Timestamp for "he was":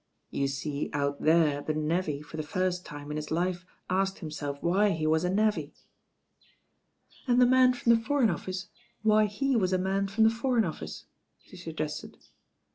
4.89-5.23, 9.27-9.73